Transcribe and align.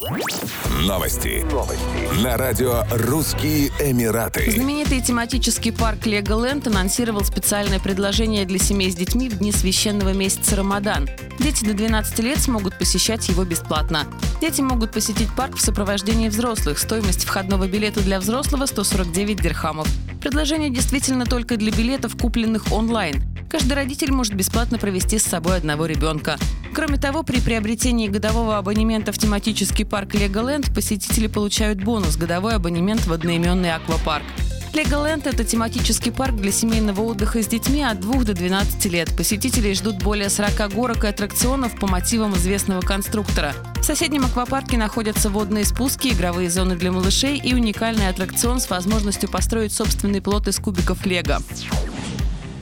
Новости. 0.00 1.44
Новости. 1.52 2.24
На 2.24 2.38
радио 2.38 2.84
«Русские 2.90 3.68
Эмираты». 3.80 4.50
Знаменитый 4.50 5.02
тематический 5.02 5.72
парк 5.72 6.06
Леголенд 6.06 6.66
анонсировал 6.66 7.22
специальное 7.22 7.78
предложение 7.78 8.46
для 8.46 8.58
семей 8.58 8.90
с 8.90 8.94
детьми 8.94 9.28
в 9.28 9.36
дни 9.36 9.52
священного 9.52 10.14
месяца 10.14 10.56
Рамадан. 10.56 11.06
Дети 11.38 11.66
до 11.66 11.74
12 11.74 12.18
лет 12.20 12.38
смогут 12.38 12.78
посещать 12.78 13.28
его 13.28 13.44
бесплатно. 13.44 14.06
Дети 14.40 14.62
могут 14.62 14.90
посетить 14.90 15.28
парк 15.36 15.56
в 15.56 15.60
сопровождении 15.60 16.30
взрослых. 16.30 16.78
Стоимость 16.78 17.26
входного 17.26 17.68
билета 17.68 18.00
для 18.00 18.20
взрослого 18.20 18.64
149 18.64 19.42
дирхамов. 19.42 19.86
Предложение 20.22 20.70
действительно 20.70 21.26
только 21.26 21.58
для 21.58 21.72
билетов, 21.72 22.16
купленных 22.16 22.72
онлайн. 22.72 23.22
Каждый 23.50 23.74
родитель 23.74 24.12
может 24.12 24.32
бесплатно 24.32 24.78
провести 24.78 25.18
с 25.18 25.24
собой 25.24 25.58
одного 25.58 25.84
ребенка. 25.84 26.38
Кроме 26.74 26.98
того, 26.98 27.22
при 27.22 27.40
приобретении 27.40 28.08
годового 28.08 28.56
абонемента 28.56 29.12
в 29.12 29.18
тематический 29.18 29.84
парк 29.84 30.14
Леголенд 30.14 30.72
посетители 30.74 31.26
получают 31.26 31.82
бонус– 31.82 32.16
годовой 32.18 32.54
абонемент 32.54 33.06
в 33.06 33.12
одноименный 33.12 33.74
аквапарк. 33.74 34.24
Леголенд– 34.72 35.26
это 35.28 35.44
тематический 35.44 36.12
парк 36.12 36.36
для 36.36 36.52
семейного 36.52 37.00
отдыха 37.02 37.42
с 37.42 37.48
детьми 37.48 37.82
от 37.82 37.98
2 37.98 38.22
до 38.22 38.34
12 38.34 38.84
лет. 38.86 39.14
Посетителей 39.16 39.74
ждут 39.74 40.00
более 40.00 40.30
40 40.30 40.72
горок 40.72 41.04
и 41.04 41.08
аттракционов 41.08 41.76
по 41.76 41.88
мотивам 41.88 42.36
известного 42.36 42.80
конструктора. 42.80 43.52
В 43.80 43.84
соседнем 43.84 44.24
аквапарке 44.24 44.78
находятся 44.78 45.28
водные 45.28 45.64
спуски, 45.64 46.08
игровые 46.08 46.50
зоны 46.50 46.76
для 46.76 46.92
малышей 46.92 47.36
и 47.36 47.52
уникальный 47.52 48.08
аттракцион 48.08 48.60
с 48.60 48.70
возможностью 48.70 49.28
построить 49.28 49.72
собственный 49.72 50.22
плод 50.22 50.46
из 50.46 50.60
кубиков 50.60 51.04
лего. 51.04 51.40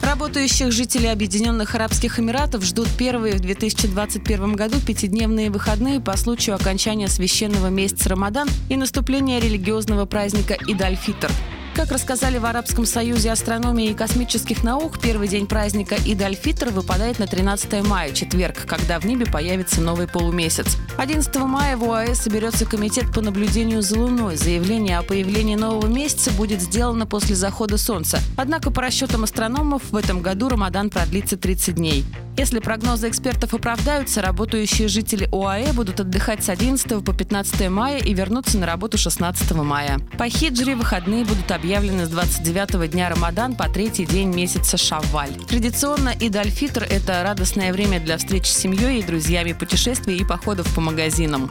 Работающих 0.08 0.72
жителей 0.72 1.12
Объединенных 1.12 1.74
Арабских 1.74 2.18
Эмиратов 2.18 2.64
ждут 2.64 2.88
первые 2.96 3.34
в 3.34 3.40
2021 3.40 4.54
году 4.54 4.80
пятидневные 4.80 5.50
выходные 5.50 6.00
по 6.00 6.16
случаю 6.16 6.56
окончания 6.56 7.08
священного 7.08 7.66
месяца 7.66 8.08
Рамадан 8.08 8.48
и 8.70 8.78
наступления 8.78 9.38
религиозного 9.38 10.06
праздника 10.06 10.56
Идаль-Фитр. 10.66 11.30
Как 11.78 11.92
рассказали 11.92 12.38
в 12.38 12.44
Арабском 12.44 12.84
союзе 12.84 13.30
астрономии 13.30 13.90
и 13.90 13.94
космических 13.94 14.64
наук, 14.64 14.98
первый 15.00 15.28
день 15.28 15.46
праздника 15.46 15.94
Идаль-Фитр 15.94 16.70
выпадает 16.70 17.20
на 17.20 17.28
13 17.28 17.86
мая, 17.86 18.10
четверг, 18.10 18.66
когда 18.66 18.98
в 18.98 19.04
небе 19.04 19.26
появится 19.26 19.80
новый 19.80 20.08
полумесяц. 20.08 20.76
11 20.96 21.36
мая 21.36 21.76
в 21.76 21.84
ОАЭ 21.84 22.16
соберется 22.16 22.66
комитет 22.66 23.14
по 23.14 23.20
наблюдению 23.20 23.80
за 23.82 23.96
Луной. 23.96 24.34
Заявление 24.34 24.98
о 24.98 25.04
появлении 25.04 25.54
нового 25.54 25.86
месяца 25.86 26.32
будет 26.32 26.60
сделано 26.60 27.06
после 27.06 27.36
захода 27.36 27.78
Солнца. 27.78 28.18
Однако 28.36 28.72
по 28.72 28.82
расчетам 28.82 29.22
астрономов 29.22 29.82
в 29.92 29.94
этом 29.94 30.20
году 30.20 30.48
Рамадан 30.48 30.90
продлится 30.90 31.36
30 31.36 31.76
дней. 31.76 32.04
Если 32.38 32.60
прогнозы 32.60 33.08
экспертов 33.08 33.52
оправдаются, 33.52 34.22
работающие 34.22 34.86
жители 34.86 35.28
ОАЭ 35.32 35.72
будут 35.72 35.98
отдыхать 35.98 36.44
с 36.44 36.48
11 36.48 37.04
по 37.04 37.12
15 37.12 37.68
мая 37.68 37.98
и 37.98 38.14
вернуться 38.14 38.58
на 38.58 38.66
работу 38.66 38.96
16 38.96 39.50
мая. 39.56 39.98
По 40.16 40.28
хиджре 40.28 40.76
выходные 40.76 41.24
будут 41.24 41.50
объявлены 41.50 42.06
с 42.06 42.08
29 42.10 42.92
дня 42.92 43.08
Рамадан 43.08 43.56
по 43.56 43.68
третий 43.68 44.06
день 44.06 44.32
месяца 44.32 44.76
Шавваль. 44.76 45.34
Традиционно 45.48 46.10
Идаль-Фитр– 46.10 46.86
это 46.88 47.24
радостное 47.24 47.72
время 47.72 47.98
для 47.98 48.16
встреч 48.18 48.46
с 48.46 48.56
семьей 48.56 49.00
и 49.00 49.02
друзьями, 49.02 49.52
путешествий 49.52 50.18
и 50.18 50.24
походов 50.24 50.72
по 50.76 50.80
магазинам. 50.80 51.50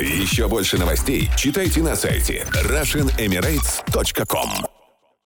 Еще 0.00 0.48
больше 0.48 0.78
новостей 0.78 1.30
читайте 1.36 1.80
на 1.80 1.94
сайте 1.94 2.44
RussianEmirates.com 2.50 4.73